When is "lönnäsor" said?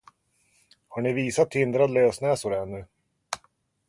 1.87-2.53